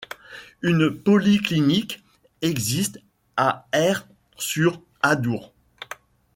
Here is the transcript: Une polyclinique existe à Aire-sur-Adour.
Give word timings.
Une 0.63 0.89
polyclinique 0.89 2.03
existe 2.41 2.99
à 3.37 3.67
Aire-sur-Adour. 3.71 5.53